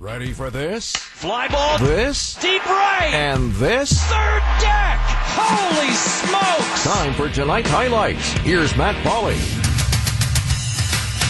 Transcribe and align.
Ready 0.00 0.32
for 0.32 0.48
this? 0.48 0.96
Fly 0.96 1.46
ball. 1.48 1.76
This? 1.76 2.34
Deep 2.36 2.64
right. 2.64 3.10
And 3.12 3.52
this? 3.52 4.02
Third 4.04 4.42
deck. 4.58 4.98
Holy 5.36 5.90
smokes. 5.90 6.84
Time 6.84 7.12
for 7.12 7.28
tonight's 7.28 7.68
highlights. 7.68 8.32
Here's 8.38 8.74
Matt 8.78 8.96
Pauley. 9.04 9.36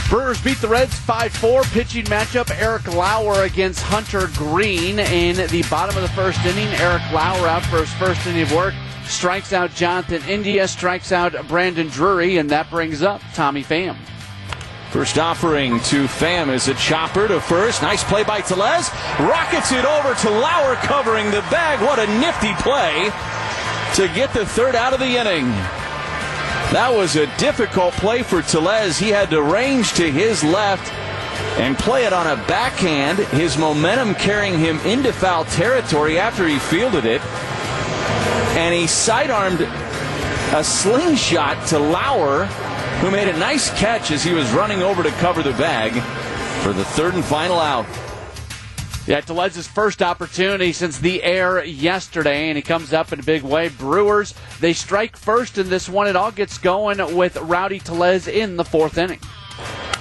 Brewers 0.08 0.40
beat 0.40 0.58
the 0.58 0.68
Reds 0.68 0.94
5-4. 1.00 1.64
Pitching 1.72 2.04
matchup, 2.04 2.48
Eric 2.60 2.86
Lauer 2.94 3.42
against 3.42 3.80
Hunter 3.80 4.28
Greene 4.36 5.00
in 5.00 5.34
the 5.48 5.64
bottom 5.68 5.96
of 5.96 6.02
the 6.02 6.08
first 6.10 6.38
inning. 6.44 6.68
Eric 6.74 7.02
Lauer 7.12 7.48
out 7.48 7.64
for 7.64 7.78
his 7.78 7.92
first 7.94 8.24
inning 8.28 8.42
of 8.42 8.52
work. 8.52 8.74
Strikes 9.04 9.52
out 9.52 9.72
Jonathan 9.72 10.22
India, 10.28 10.68
strikes 10.68 11.10
out 11.10 11.34
Brandon 11.48 11.88
Drury, 11.88 12.38
and 12.38 12.48
that 12.50 12.70
brings 12.70 13.02
up 13.02 13.20
Tommy 13.34 13.64
Pham. 13.64 13.96
First 14.90 15.18
offering 15.18 15.78
to 15.84 16.06
Pham 16.06 16.52
is 16.52 16.66
a 16.66 16.74
chopper 16.74 17.28
to 17.28 17.40
first. 17.40 17.80
Nice 17.80 18.02
play 18.02 18.24
by 18.24 18.40
Tellez. 18.40 18.90
Rockets 19.20 19.70
it 19.70 19.84
over 19.84 20.14
to 20.14 20.30
Lauer 20.30 20.74
covering 20.76 21.26
the 21.26 21.42
bag. 21.42 21.80
What 21.80 22.00
a 22.00 22.08
nifty 22.18 22.52
play 22.54 23.04
to 23.94 24.12
get 24.14 24.34
the 24.34 24.44
third 24.44 24.74
out 24.74 24.92
of 24.92 24.98
the 24.98 25.16
inning. 25.16 25.46
That 26.72 26.92
was 26.92 27.14
a 27.14 27.26
difficult 27.36 27.94
play 27.94 28.24
for 28.24 28.42
Tellez. 28.42 28.98
He 28.98 29.10
had 29.10 29.30
to 29.30 29.40
range 29.40 29.92
to 29.92 30.10
his 30.10 30.42
left 30.42 30.92
and 31.60 31.78
play 31.78 32.04
it 32.04 32.12
on 32.12 32.26
a 32.26 32.36
backhand. 32.48 33.18
His 33.18 33.56
momentum 33.56 34.16
carrying 34.16 34.58
him 34.58 34.78
into 34.80 35.12
foul 35.12 35.44
territory 35.44 36.18
after 36.18 36.48
he 36.48 36.58
fielded 36.58 37.04
it. 37.04 37.22
And 38.56 38.74
he 38.74 38.88
sidearmed 38.88 39.60
a 40.52 40.64
slingshot 40.64 41.64
to 41.68 41.78
Lauer, 41.78 42.48
who 43.00 43.10
made 43.10 43.28
a 43.28 43.38
nice 43.38 43.70
catch 43.78 44.10
as 44.10 44.22
he 44.22 44.32
was 44.32 44.50
running 44.52 44.82
over 44.82 45.02
to 45.02 45.10
cover 45.12 45.42
the 45.42 45.52
bag 45.52 45.92
for 46.62 46.72
the 46.72 46.84
third 46.84 47.14
and 47.14 47.24
final 47.24 47.58
out. 47.58 47.86
Yeah, 49.06 49.20
Tellez's 49.22 49.66
first 49.66 50.02
opportunity 50.02 50.72
since 50.72 50.98
the 50.98 51.22
air 51.22 51.64
yesterday, 51.64 52.48
and 52.48 52.56
he 52.56 52.62
comes 52.62 52.92
up 52.92 53.12
in 53.12 53.18
a 53.18 53.22
big 53.22 53.42
way. 53.42 53.68
Brewers, 53.68 54.34
they 54.60 54.72
strike 54.72 55.16
first 55.16 55.58
in 55.58 55.70
this 55.70 55.88
one. 55.88 56.06
It 56.06 56.14
all 56.14 56.30
gets 56.30 56.58
going 56.58 57.16
with 57.16 57.36
Rowdy 57.38 57.80
Tellez 57.80 58.28
in 58.28 58.56
the 58.56 58.64
fourth 58.64 58.98
inning. 58.98 59.18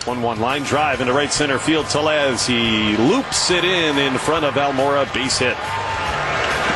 1 0.05 0.21
1 0.21 0.39
line 0.39 0.63
drive 0.63 1.01
into 1.01 1.13
right 1.13 1.31
center 1.31 1.57
field. 1.57 1.87
Tellez, 1.87 2.45
he 2.45 2.97
loops 2.97 3.49
it 3.49 3.63
in 3.63 3.97
in 3.97 4.17
front 4.17 4.45
of 4.45 4.55
Almora. 4.55 5.11
Base 5.13 5.39
hit. 5.39 5.57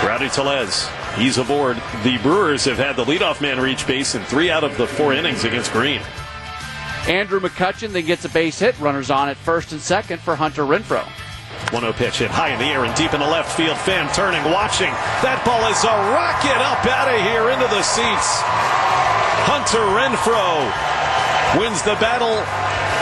Rowdy 0.03 0.30
Tellez, 0.30 0.88
he's 1.16 1.38
aboard. 1.38 1.78
The 2.03 2.17
Brewers 2.19 2.66
have 2.66 2.78
had 2.78 2.95
the 2.95 3.06
leadoff 3.06 3.42
man 3.42 3.59
reach 3.59 3.86
base 3.86 4.16
in 4.16 4.23
three 4.23 4.50
out 4.50 4.64
of 4.64 4.78
the 4.78 4.88
four 4.88 5.14
innings 5.14 5.44
against 5.44 5.72
Greene. 5.72 6.02
Andrew 7.08 7.42
McCutchen 7.42 7.90
then 7.90 8.06
gets 8.06 8.23
a 8.23 8.30
base 8.30 8.59
hit. 8.59 8.80
Runners 8.80 9.12
on 9.12 9.28
at 9.28 9.38
first 9.38 9.72
and 9.73 9.82
second 9.82 10.22
for 10.22 10.36
Hunter 10.36 10.64
Renfroe. 10.64 11.06
1 11.72 11.82
0 11.82 11.94
pitch 11.94 12.20
hit 12.20 12.32
high 12.32 12.54
in 12.54 12.59
the 12.59 12.66
air 12.66 12.86
and 12.86 12.94
deep 12.96 13.14
in 13.14 13.20
the 13.20 13.28
left 13.28 13.52
field. 13.58 13.76
Pham 13.84 14.08
turning, 14.14 14.44
watching. 14.52 14.94
That 15.20 15.44
ball 15.44 15.59
is 15.68 15.84
a 15.84 15.96
rocket 16.16 16.59
up 16.64 16.86
out 16.86 17.12
of 17.12 17.20
here 17.28 17.52
into 17.52 17.68
the 17.68 17.84
seats. 17.84 18.30
Hunter 19.50 19.84
Renfroe 19.92 20.64
wins 21.59 21.84
the 21.84 22.00
battle 22.00 22.40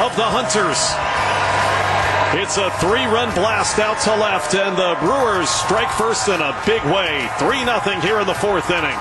of 0.02 0.16
the 0.18 0.26
Hunters. 0.26 0.80
It's 2.34 2.58
a 2.58 2.72
three 2.80 3.06
run 3.06 3.30
blast 3.36 3.78
out 3.78 4.00
to 4.08 4.16
left, 4.16 4.56
and 4.56 4.78
the 4.78 4.96
Brewers 5.04 5.50
strike 5.50 5.92
first 5.92 6.30
in 6.30 6.40
a 6.42 6.56
big 6.66 6.82
way. 6.90 7.30
3 7.38 7.62
0 7.62 8.02
here 8.02 8.20
in 8.22 8.26
the 8.26 8.40
fourth 8.40 8.72
inning. 8.72 8.98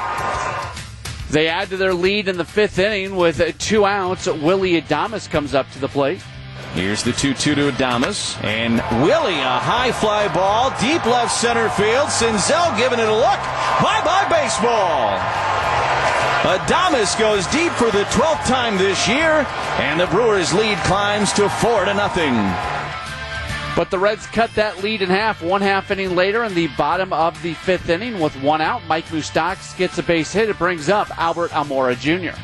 They 1.30 1.46
add 1.46 1.68
to 1.70 1.76
their 1.76 1.94
lead 1.94 2.26
in 2.26 2.36
the 2.36 2.44
fifth 2.44 2.78
inning 2.78 3.14
with 3.14 3.40
uh, 3.40 3.52
two 3.56 3.86
outs. 3.86 4.26
Willie 4.26 4.80
Adames 4.80 5.30
comes 5.30 5.54
up 5.54 5.70
to 5.72 5.78
the 5.78 5.86
plate. 5.86 6.20
Here's 6.74 7.04
the 7.04 7.12
2 7.12 7.34
2 7.34 7.54
to 7.54 7.70
Adames. 7.70 8.42
And 8.42 8.76
Willie, 9.04 9.38
a 9.38 9.58
high 9.58 9.92
fly 9.92 10.26
ball, 10.34 10.70
deep 10.80 11.04
left 11.06 11.32
center 11.32 11.68
field. 11.70 12.08
Senzel 12.08 12.76
giving 12.76 12.98
it 12.98 13.08
a 13.08 13.14
look. 13.14 13.40
Bye 13.78 14.02
bye, 14.04 14.26
baseball. 14.28 15.18
Adames 16.42 17.16
goes 17.18 17.46
deep 17.48 17.70
for 17.72 17.90
the 17.90 18.04
12th 18.04 18.46
time 18.46 18.76
this 18.78 19.06
year, 19.06 19.46
and 19.78 20.00
the 20.00 20.06
Brewers' 20.06 20.52
lead 20.52 20.78
climbs 20.78 21.32
to 21.34 21.48
4 21.48 21.84
to 21.84 21.94
nothing. 21.94 22.79
But 23.76 23.90
the 23.90 23.98
Reds 23.98 24.26
cut 24.26 24.52
that 24.54 24.82
lead 24.82 25.00
in 25.00 25.08
half 25.08 25.42
one 25.42 25.62
half 25.62 25.90
inning 25.90 26.16
later 26.16 26.44
in 26.44 26.54
the 26.54 26.66
bottom 26.76 27.12
of 27.12 27.40
the 27.42 27.54
fifth 27.54 27.88
inning 27.88 28.18
with 28.18 28.34
one 28.42 28.60
out. 28.60 28.84
Mike 28.86 29.06
Moustakas 29.06 29.76
gets 29.78 29.96
a 29.98 30.02
base 30.02 30.32
hit. 30.32 30.50
It 30.50 30.58
brings 30.58 30.88
up 30.88 31.08
Albert 31.18 31.52
Almora 31.52 31.94
Jr. 31.94 32.36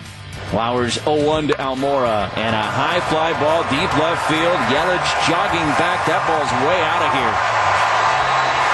Flowers 0.49 0.97
0-1 1.03 1.49
to 1.49 1.55
Almora 1.59 2.31
and 2.39 2.55
a 2.55 2.63
high 2.63 3.03
fly 3.11 3.35
ball 3.43 3.67
deep 3.67 3.91
left 3.99 4.23
field. 4.31 4.55
Yelich 4.71 5.11
jogging 5.27 5.67
back. 5.75 6.07
That 6.07 6.23
ball's 6.31 6.53
way 6.63 6.79
out 6.87 7.03
of 7.03 7.11
here. 7.11 7.35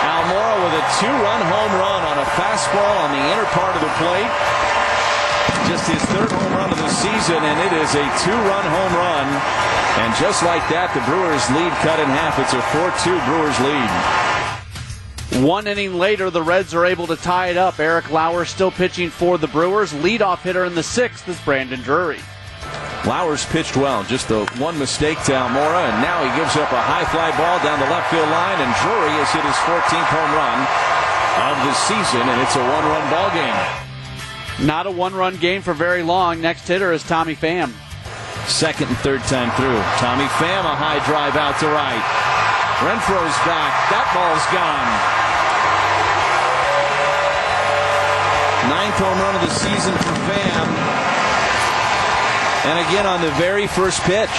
Almora 0.04 0.54
with 0.60 0.76
a 0.76 0.84
two-run 1.00 1.42
home 1.48 1.72
run 1.80 2.02
on 2.04 2.20
a 2.20 2.28
fastball 2.36 2.94
on 3.00 3.16
the 3.16 3.22
inner 3.32 3.48
part 3.56 3.74
of 3.74 3.80
the 3.80 3.92
plate. 3.96 4.72
Just 5.69 5.88
his 5.88 6.03
third 6.12 6.30
home 6.30 6.53
run 6.53 6.70
of 6.70 6.78
the 6.78 6.88
season, 6.88 7.42
and 7.42 7.58
it 7.60 7.72
is 7.80 7.94
a 7.94 8.04
two-run 8.25 8.64
home 8.66 8.94
run. 8.94 9.26
And 10.03 10.14
just 10.16 10.42
like 10.42 10.62
that, 10.69 10.92
the 10.94 11.04
Brewers 11.04 11.44
lead 11.53 11.72
cut 11.84 12.00
in 12.00 12.08
half. 12.08 12.38
It's 12.38 12.53
a 12.53 12.62
4-2 12.72 13.16
Brewers 13.28 13.58
lead. 13.60 15.44
One 15.44 15.66
inning 15.66 15.94
later, 15.94 16.28
the 16.30 16.42
Reds 16.42 16.75
are 16.75 16.84
able 16.84 17.06
to 17.06 17.16
tie 17.16 17.48
it 17.48 17.56
up. 17.56 17.80
Eric 17.80 18.10
Lauer 18.10 18.44
still 18.44 18.70
pitching 18.70 19.10
for 19.10 19.38
the 19.38 19.48
Brewers. 19.48 19.92
Leadoff 19.92 20.41
hitter 20.42 20.64
in 20.64 20.75
the 20.75 20.82
sixth 20.82 21.28
is 21.28 21.41
Brandon 21.41 21.80
Drury. 21.80 22.20
Lauer's 23.04 23.44
pitched 23.47 23.76
well, 23.76 24.04
just 24.04 24.28
the 24.28 24.47
one 24.59 24.78
mistake 24.78 25.19
to 25.24 25.32
Almora, 25.32 25.91
and 25.91 25.98
now 26.03 26.22
he 26.22 26.30
gives 26.38 26.54
up 26.54 26.70
a 26.70 26.78
high 26.80 27.04
fly 27.10 27.34
ball 27.34 27.59
down 27.64 27.80
the 27.80 27.91
left 27.91 28.10
field 28.12 28.28
line, 28.30 28.60
and 28.62 28.70
Drury 28.78 29.10
has 29.19 29.32
hit 29.34 29.42
his 29.42 29.59
14th 29.66 30.10
home 30.14 30.32
run 30.38 30.59
of 31.50 31.56
the 31.66 31.74
season, 31.74 32.22
and 32.22 32.38
it's 32.41 32.54
a 32.54 32.62
one-run 32.62 33.10
ball 33.10 33.30
game. 33.34 33.81
Not 34.60 34.86
a 34.86 34.90
one-run 34.90 35.36
game 35.36 35.62
for 35.62 35.72
very 35.72 36.02
long. 36.02 36.40
Next 36.40 36.68
hitter 36.68 36.92
is 36.92 37.02
Tommy 37.02 37.34
Pham. 37.34 37.72
Second 38.46 38.88
and 38.88 38.98
third 38.98 39.22
time 39.24 39.50
through. 39.56 39.78
Tommy 39.98 40.26
Pham, 40.36 40.66
a 40.66 40.74
high 40.74 41.04
drive 41.06 41.36
out 41.36 41.58
to 41.60 41.66
right. 41.66 42.02
Renfroe's 42.82 43.38
back. 43.46 43.70
That 43.94 44.10
ball's 44.10 44.42
gone. 44.50 45.22
Ninth 48.70 48.98
home 48.98 49.18
run 49.18 49.34
of 49.34 49.42
the 49.42 49.54
season 49.54 49.94
for 49.94 50.14
Pham. 50.26 50.66
And 52.64 52.78
again 52.88 53.06
on 53.06 53.20
the 53.22 53.30
very 53.32 53.66
first 53.66 54.02
pitch. 54.02 54.30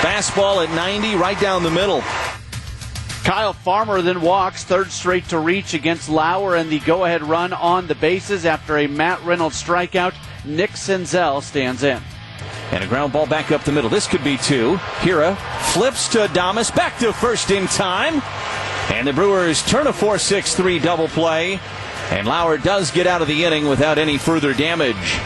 Fastball 0.00 0.64
at 0.66 0.74
90, 0.74 1.16
right 1.16 1.38
down 1.40 1.62
the 1.62 1.70
middle. 1.70 2.02
Kyle 3.26 3.52
Farmer 3.52 4.02
then 4.02 4.20
walks 4.20 4.62
third 4.62 4.92
straight 4.92 5.28
to 5.30 5.40
reach 5.40 5.74
against 5.74 6.08
Lauer 6.08 6.54
and 6.54 6.70
the 6.70 6.78
go 6.78 7.04
ahead 7.04 7.24
run 7.24 7.52
on 7.52 7.88
the 7.88 7.96
bases 7.96 8.46
after 8.46 8.78
a 8.78 8.86
Matt 8.86 9.20
Reynolds 9.24 9.60
strikeout. 9.60 10.14
Nick 10.44 10.70
Senzel 10.70 11.42
stands 11.42 11.82
in. 11.82 12.00
And 12.70 12.84
a 12.84 12.86
ground 12.86 13.12
ball 13.12 13.26
back 13.26 13.50
up 13.50 13.64
the 13.64 13.72
middle. 13.72 13.90
This 13.90 14.06
could 14.06 14.22
be 14.22 14.36
two. 14.36 14.76
Hiura 15.00 15.36
flips 15.72 16.06
to 16.10 16.18
Adames, 16.18 16.72
back 16.72 17.00
to 17.00 17.12
first 17.12 17.50
in 17.50 17.66
time. 17.66 18.22
And 18.92 19.08
the 19.08 19.12
Brewers 19.12 19.60
turn 19.66 19.88
a 19.88 19.92
4 19.92 20.18
6 20.18 20.54
3 20.54 20.78
double 20.78 21.08
play. 21.08 21.58
And 22.12 22.28
Lauer 22.28 22.58
does 22.58 22.92
get 22.92 23.08
out 23.08 23.22
of 23.22 23.26
the 23.26 23.44
inning 23.44 23.66
without 23.66 23.98
any 23.98 24.18
further 24.18 24.54
damage. 24.54 25.18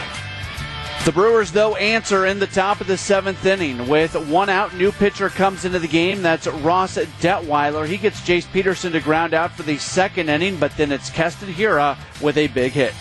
The 1.03 1.11
Brewers, 1.11 1.51
though, 1.51 1.75
answer 1.77 2.27
in 2.27 2.37
the 2.37 2.45
top 2.45 2.79
of 2.79 2.85
the 2.85 2.95
seventh 2.95 3.43
inning 3.43 3.87
with 3.87 4.13
one 4.29 4.49
out. 4.49 4.75
New 4.75 4.91
pitcher 4.91 5.29
comes 5.29 5.65
into 5.65 5.79
the 5.79 5.87
game. 5.87 6.21
That's 6.21 6.45
Ross 6.45 6.95
Detwiler. 6.95 7.87
He 7.87 7.97
gets 7.97 8.21
Jace 8.21 8.49
Peterson 8.53 8.91
to 8.91 8.99
ground 8.99 9.33
out 9.33 9.51
for 9.51 9.63
the 9.63 9.79
second 9.79 10.29
inning, 10.29 10.57
but 10.57 10.77
then 10.77 10.91
it's 10.91 11.09
Keston 11.09 11.51
Hiura 11.51 11.97
with 12.21 12.37
a 12.37 12.45
big 12.47 12.73
hit. 12.73 12.93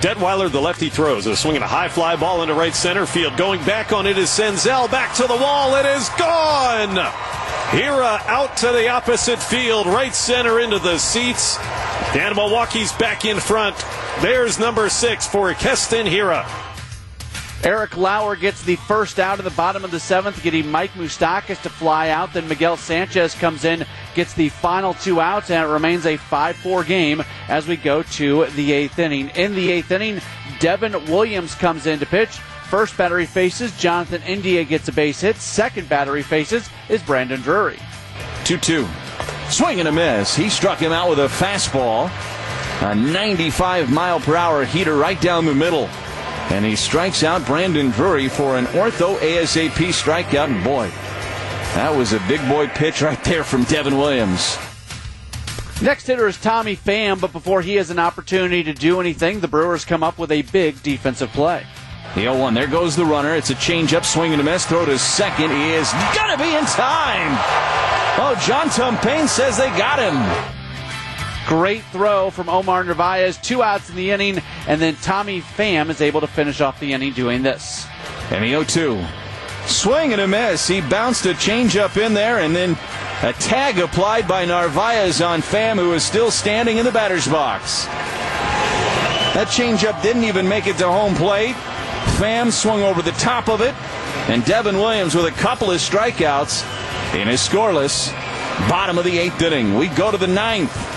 Detwiler, 0.00 0.48
the 0.48 0.60
lefty, 0.60 0.88
throws 0.88 1.26
a 1.26 1.34
swinging 1.34 1.62
a 1.62 1.66
high 1.66 1.88
fly 1.88 2.14
ball 2.14 2.42
into 2.42 2.54
right 2.54 2.74
center 2.74 3.04
field. 3.04 3.36
Going 3.36 3.58
back 3.64 3.92
on 3.92 4.06
it 4.06 4.16
is 4.16 4.28
Senzel. 4.28 4.88
Back 4.88 5.12
to 5.16 5.26
the 5.26 5.34
wall. 5.34 5.74
It 5.74 5.86
is 5.86 6.08
gone. 6.10 6.94
Hiura 7.70 8.24
out 8.26 8.56
to 8.58 8.68
the 8.68 8.88
opposite 8.88 9.42
field, 9.42 9.88
right 9.88 10.14
center 10.14 10.60
into 10.60 10.78
the 10.78 10.98
seats. 10.98 11.58
And 12.14 12.36
Milwaukee's 12.36 12.92
back 12.92 13.24
in 13.24 13.40
front. 13.40 13.84
There's 14.20 14.60
number 14.60 14.88
six 14.88 15.26
for 15.26 15.52
Keston 15.54 16.06
Hiura. 16.06 16.46
Eric 17.64 17.96
Lauer 17.96 18.36
gets 18.36 18.62
the 18.62 18.76
first 18.76 19.18
out 19.18 19.38
in 19.38 19.44
the 19.44 19.50
bottom 19.52 19.84
of 19.84 19.90
the 19.90 19.98
seventh, 19.98 20.42
getting 20.42 20.70
Mike 20.70 20.92
Moustakas 20.92 21.62
to 21.62 21.70
fly 21.70 22.10
out. 22.10 22.34
Then 22.34 22.46
Miguel 22.46 22.76
Sanchez 22.76 23.34
comes 23.34 23.64
in, 23.64 23.86
gets 24.14 24.34
the 24.34 24.50
final 24.50 24.92
two 24.92 25.18
outs, 25.18 25.50
and 25.50 25.64
it 25.64 25.72
remains 25.72 26.04
a 26.04 26.18
5 26.18 26.56
4 26.56 26.84
game 26.84 27.24
as 27.48 27.66
we 27.66 27.76
go 27.76 28.02
to 28.02 28.44
the 28.48 28.72
eighth 28.72 28.98
inning. 28.98 29.30
In 29.30 29.54
the 29.54 29.72
eighth 29.72 29.90
inning, 29.90 30.20
Devin 30.60 30.92
Williams 31.06 31.54
comes 31.54 31.86
in 31.86 31.98
to 32.00 32.06
pitch. 32.06 32.36
First 32.68 32.98
battery 32.98 33.24
faces, 33.24 33.74
Jonathan 33.78 34.20
India 34.24 34.62
gets 34.64 34.88
a 34.88 34.92
base 34.92 35.22
hit. 35.22 35.36
Second 35.36 35.88
battery 35.88 36.22
faces 36.22 36.68
is 36.90 37.02
Brandon 37.02 37.40
Drury. 37.40 37.78
2 38.44 38.58
2. 38.58 38.86
Swing 39.48 39.80
and 39.80 39.88
a 39.88 39.92
miss. 39.92 40.36
He 40.36 40.50
struck 40.50 40.78
him 40.78 40.92
out 40.92 41.08
with 41.08 41.18
a 41.18 41.28
fastball. 41.28 42.10
A 42.82 42.94
95 42.94 43.90
mile 43.90 44.20
per 44.20 44.36
hour 44.36 44.66
heater 44.66 44.96
right 44.96 45.18
down 45.22 45.46
the 45.46 45.54
middle. 45.54 45.88
And 46.50 46.64
he 46.64 46.76
strikes 46.76 47.22
out 47.22 47.46
Brandon 47.46 47.90
Drury 47.90 48.28
for 48.28 48.56
an 48.56 48.66
ortho 48.66 49.16
ASAP 49.18 49.70
strikeout. 49.70 50.48
And 50.48 50.62
boy, 50.62 50.88
That 51.74 51.96
was 51.96 52.12
a 52.12 52.20
big 52.28 52.46
boy 52.48 52.68
pitch 52.68 53.02
right 53.02 53.22
there 53.24 53.42
from 53.42 53.64
Devin 53.64 53.98
Williams. 53.98 54.56
Next 55.82 56.06
hitter 56.06 56.28
is 56.28 56.40
Tommy 56.40 56.76
Pham, 56.76 57.20
but 57.20 57.32
before 57.32 57.60
he 57.60 57.74
has 57.74 57.90
an 57.90 57.98
opportunity 57.98 58.62
to 58.62 58.72
do 58.72 59.00
anything, 59.00 59.40
the 59.40 59.48
Brewers 59.48 59.84
come 59.84 60.04
up 60.04 60.16
with 60.16 60.30
a 60.30 60.42
big 60.42 60.80
defensive 60.84 61.30
play. 61.30 61.66
The 62.14 62.20
0 62.20 62.38
1. 62.38 62.54
There 62.54 62.68
goes 62.68 62.94
the 62.94 63.04
runner. 63.04 63.34
It's 63.34 63.50
a 63.50 63.54
changeup, 63.54 64.04
swing 64.04 64.30
and 64.30 64.40
a 64.40 64.44
miss. 64.44 64.64
Throw 64.64 64.84
to 64.84 64.96
second. 64.96 65.50
He 65.50 65.72
is 65.72 65.90
going 66.14 66.30
to 66.30 66.38
be 66.38 66.54
in 66.54 66.64
time. 66.66 67.36
Oh, 68.16 68.40
John 68.46 68.68
Tumpane 68.68 69.26
says 69.26 69.56
they 69.56 69.66
got 69.70 69.98
him. 69.98 70.53
Great 71.46 71.82
throw 71.92 72.30
from 72.30 72.48
Omar 72.48 72.84
Narvaez. 72.84 73.36
Two 73.36 73.62
outs 73.62 73.90
in 73.90 73.96
the 73.96 74.10
inning, 74.10 74.40
and 74.66 74.80
then 74.80 74.96
Tommy 74.96 75.42
Pham 75.42 75.90
is 75.90 76.00
able 76.00 76.22
to 76.22 76.26
finish 76.26 76.60
off 76.60 76.80
the 76.80 76.92
inning 76.92 77.12
doing 77.12 77.42
this. 77.42 77.86
And 78.30 78.42
the 78.42 78.48
0 78.48 78.64
2. 78.64 79.04
Swing 79.66 80.12
and 80.12 80.20
a 80.22 80.28
miss. 80.28 80.66
He 80.66 80.80
bounced 80.80 81.26
a 81.26 81.34
changeup 81.34 82.02
in 82.02 82.14
there, 82.14 82.38
and 82.38 82.56
then 82.56 82.78
a 83.22 83.32
tag 83.34 83.78
applied 83.78 84.26
by 84.26 84.44
Narvaez 84.44 85.20
on 85.20 85.40
Pham, 85.40 85.76
who 85.76 85.92
is 85.92 86.02
still 86.02 86.30
standing 86.30 86.78
in 86.78 86.84
the 86.84 86.92
batter's 86.92 87.28
box. 87.28 87.84
That 89.34 89.48
changeup 89.48 90.00
didn't 90.02 90.24
even 90.24 90.48
make 90.48 90.66
it 90.66 90.78
to 90.78 90.86
home 90.86 91.14
plate. 91.14 91.56
Pham 92.16 92.52
swung 92.52 92.82
over 92.82 93.02
the 93.02 93.12
top 93.12 93.48
of 93.48 93.60
it, 93.60 93.74
and 94.30 94.44
Devin 94.44 94.76
Williams 94.76 95.14
with 95.14 95.26
a 95.26 95.30
couple 95.32 95.70
of 95.70 95.78
strikeouts 95.78 96.64
in 97.14 97.28
his 97.28 97.40
scoreless 97.40 98.12
bottom 98.68 98.98
of 98.98 99.04
the 99.04 99.18
eighth 99.18 99.40
inning. 99.42 99.74
We 99.76 99.88
go 99.88 100.10
to 100.10 100.16
the 100.16 100.26
ninth. 100.26 100.93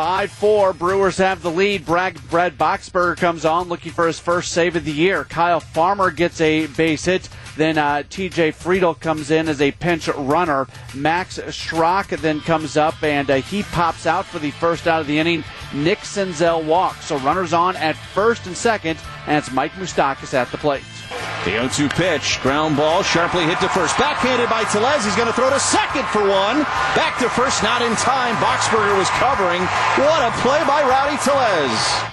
5 0.00 0.32
4. 0.32 0.72
Brewers 0.72 1.18
have 1.18 1.42
the 1.42 1.50
lead. 1.50 1.84
Brad, 1.84 2.18
Brad 2.30 2.56
Boxberger 2.56 3.18
comes 3.18 3.44
on 3.44 3.68
looking 3.68 3.92
for 3.92 4.06
his 4.06 4.18
first 4.18 4.52
save 4.52 4.74
of 4.74 4.86
the 4.86 4.90
year. 4.90 5.24
Kyle 5.24 5.60
Farmer 5.60 6.10
gets 6.10 6.40
a 6.40 6.68
base 6.68 7.04
hit. 7.04 7.28
Then 7.58 7.76
uh, 7.76 8.04
TJ 8.08 8.54
Friedl 8.54 8.98
comes 8.98 9.30
in 9.30 9.46
as 9.46 9.60
a 9.60 9.72
pinch 9.72 10.08
runner. 10.08 10.66
Max 10.94 11.38
Schrock 11.38 12.18
then 12.18 12.40
comes 12.40 12.78
up 12.78 13.02
and 13.02 13.30
uh, 13.30 13.42
he 13.42 13.62
pops 13.62 14.06
out 14.06 14.24
for 14.24 14.38
the 14.38 14.52
first 14.52 14.86
out 14.86 15.02
of 15.02 15.06
the 15.06 15.18
inning. 15.18 15.44
Nick 15.74 15.98
Senzel 15.98 16.64
walks. 16.64 17.04
So 17.04 17.18
runners 17.18 17.52
on 17.52 17.76
at 17.76 17.94
first 17.94 18.46
and 18.46 18.56
second, 18.56 18.98
and 19.26 19.36
it's 19.36 19.52
Mike 19.52 19.72
Moustakas 19.72 20.32
at 20.32 20.50
the 20.50 20.56
plate. 20.56 20.82
The 21.44 21.52
0 21.52 21.68
2 21.68 21.88
pitch, 21.88 22.40
ground 22.42 22.76
ball, 22.76 23.02
sharply 23.02 23.44
hit 23.44 23.58
to 23.60 23.68
first. 23.68 23.96
Backhanded 23.98 24.48
by 24.48 24.64
Tellez. 24.64 25.04
He's 25.04 25.16
going 25.16 25.26
to 25.26 25.32
throw 25.32 25.50
to 25.50 25.58
second 25.58 26.06
for 26.08 26.20
one. 26.20 26.62
Back 26.94 27.18
to 27.18 27.28
first, 27.28 27.62
not 27.62 27.82
in 27.82 27.94
time. 27.96 28.36
Boxberger 28.36 28.96
was 28.96 29.08
covering. 29.10 29.62
What 29.98 30.22
a 30.22 30.30
play 30.40 30.62
by 30.66 30.82
Rowdy 30.82 31.16
Tellez. 31.18 32.10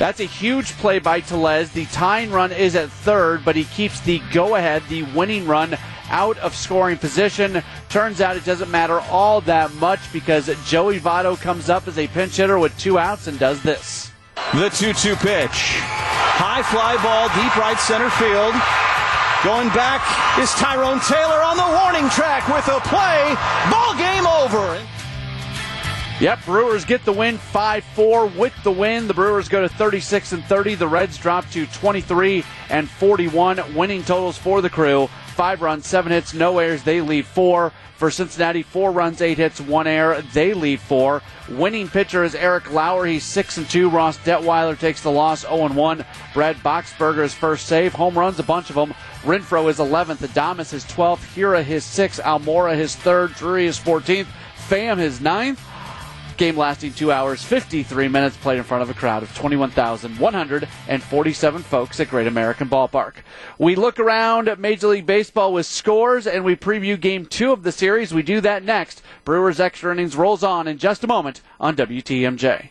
That's 0.00 0.20
a 0.20 0.24
huge 0.24 0.72
play 0.78 0.98
by 0.98 1.20
Tellez. 1.20 1.70
The 1.70 1.84
tying 1.86 2.30
run 2.30 2.52
is 2.52 2.74
at 2.74 2.90
third, 2.90 3.44
but 3.44 3.54
he 3.54 3.64
keeps 3.64 4.00
the 4.00 4.20
go 4.32 4.56
ahead, 4.56 4.82
the 4.88 5.02
winning 5.14 5.46
run 5.46 5.76
out 6.08 6.38
of 6.38 6.56
scoring 6.56 6.96
position. 6.96 7.62
Turns 7.90 8.20
out 8.20 8.36
it 8.36 8.44
doesn't 8.44 8.70
matter 8.70 9.00
all 9.10 9.42
that 9.42 9.72
much 9.74 10.00
because 10.12 10.46
Joey 10.66 10.98
Votto 10.98 11.38
comes 11.38 11.68
up 11.68 11.86
as 11.86 11.98
a 11.98 12.08
pinch 12.08 12.36
hitter 12.36 12.58
with 12.58 12.76
two 12.78 12.98
outs 12.98 13.26
and 13.26 13.38
does 13.38 13.62
this. 13.62 14.10
The 14.54 14.70
2 14.70 14.94
2 14.94 15.16
pitch. 15.16 15.99
High 16.40 16.64
fly 16.64 16.96
ball, 17.04 17.28
deep 17.36 17.52
right 17.60 17.76
center 17.76 18.08
field. 18.16 18.56
Going 19.44 19.68
back 19.76 20.00
is 20.40 20.48
Tyrone 20.56 20.96
Taylor 21.04 21.44
on 21.44 21.60
the 21.60 21.68
warning 21.84 22.08
track 22.08 22.48
with 22.48 22.64
a 22.72 22.80
play. 22.88 23.36
Ball 23.68 23.92
game 24.00 24.24
over. 24.24 24.80
Yep, 26.20 26.44
Brewers 26.44 26.84
get 26.84 27.02
the 27.06 27.12
win 27.14 27.38
5-4 27.38 28.36
with 28.36 28.52
the 28.62 28.70
win. 28.70 29.08
The 29.08 29.14
Brewers 29.14 29.48
go 29.48 29.62
to 29.62 29.70
36 29.70 30.32
and 30.32 30.44
30. 30.44 30.74
The 30.74 30.86
Reds 30.86 31.16
drop 31.16 31.48
to 31.52 31.64
23 31.68 32.44
and 32.68 32.90
41. 32.90 33.74
Winning 33.74 34.04
totals 34.04 34.36
for 34.36 34.60
the 34.60 34.68
crew: 34.68 35.08
five 35.34 35.62
runs, 35.62 35.86
seven 35.86 36.12
hits, 36.12 36.34
no 36.34 36.58
errors. 36.58 36.82
They 36.82 37.00
leave 37.00 37.26
four. 37.26 37.72
For 37.96 38.10
Cincinnati, 38.10 38.62
four 38.62 38.92
runs, 38.92 39.22
eight 39.22 39.38
hits, 39.38 39.62
one 39.62 39.86
error. 39.86 40.22
They 40.34 40.52
leave 40.52 40.82
four. 40.82 41.22
Winning 41.48 41.88
pitcher 41.88 42.22
is 42.22 42.34
Eric 42.34 42.70
Lauer. 42.70 43.06
He's 43.06 43.24
six 43.24 43.56
and 43.56 43.68
two. 43.68 43.88
Ross 43.88 44.18
Detwiler 44.18 44.78
takes 44.78 45.02
the 45.02 45.10
loss, 45.10 45.42
0 45.42 45.66
and 45.66 45.76
one. 45.76 46.04
Brad 46.34 46.56
Boxberger's 46.56 47.32
first 47.32 47.64
save. 47.64 47.94
Home 47.94 48.18
runs, 48.18 48.38
a 48.38 48.42
bunch 48.42 48.68
of 48.68 48.76
them. 48.76 48.92
Renfroe 49.22 49.70
is 49.70 49.78
11th. 49.78 50.26
Adames 50.26 50.74
is 50.74 50.84
12th. 50.84 51.34
Hiura 51.34 51.62
his 51.62 51.84
6th. 51.84 52.20
Almora 52.22 52.76
his 52.76 52.94
3rd. 52.96 53.36
Drury 53.36 53.64
is 53.64 53.78
14th. 53.78 54.26
Pham 54.68 54.98
his 54.98 55.20
9th. 55.20 55.58
Game 56.40 56.56
lasting 56.56 56.94
2 56.94 57.12
hours, 57.12 57.44
53 57.44 58.08
minutes, 58.08 58.34
played 58.38 58.56
in 58.56 58.64
front 58.64 58.82
of 58.82 58.88
a 58.88 58.94
crowd 58.94 59.22
of 59.22 59.36
21,147 59.36 61.62
folks 61.62 62.00
at 62.00 62.08
Great 62.08 62.26
American 62.26 62.66
Ballpark. 62.66 63.16
We 63.58 63.74
look 63.74 64.00
around 64.00 64.48
at 64.48 64.58
Major 64.58 64.86
League 64.86 65.04
Baseball 65.04 65.52
with 65.52 65.66
scores 65.66 66.26
and 66.26 66.42
we 66.42 66.56
preview 66.56 66.98
game 66.98 67.26
two 67.26 67.52
of 67.52 67.62
the 67.62 67.72
series. 67.72 68.14
We 68.14 68.22
do 68.22 68.40
that 68.40 68.64
next. 68.64 69.02
Brewers 69.26 69.60
Extra 69.60 69.92
Innings 69.92 70.16
rolls 70.16 70.42
on 70.42 70.66
in 70.66 70.78
just 70.78 71.04
a 71.04 71.06
moment 71.06 71.42
on 71.60 71.76
WTMJ. 71.76 72.70